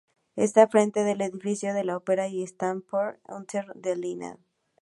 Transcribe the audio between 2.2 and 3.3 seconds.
o Staatsoper